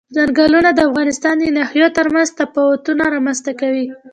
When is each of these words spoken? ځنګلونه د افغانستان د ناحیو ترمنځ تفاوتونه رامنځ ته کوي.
ځنګلونه 0.15 0.69
د 0.73 0.79
افغانستان 0.89 1.35
د 1.39 1.43
ناحیو 1.57 1.93
ترمنځ 1.97 2.27
تفاوتونه 2.39 3.03
رامنځ 3.15 3.39
ته 3.45 3.51
کوي. 3.61 3.85